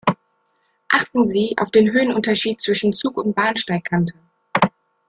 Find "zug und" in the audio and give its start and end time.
2.91-3.35